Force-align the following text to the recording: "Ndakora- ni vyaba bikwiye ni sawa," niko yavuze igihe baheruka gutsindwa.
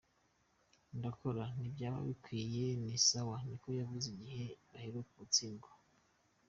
"Ndakora- 0.97 1.43
ni 1.59 1.69
vyaba 1.75 1.99
bikwiye 2.07 2.65
ni 2.83 2.95
sawa," 3.07 3.37
niko 3.49 3.67
yavuze 3.79 4.05
igihe 4.15 4.45
baheruka 4.69 5.11
gutsindwa. 5.19 5.71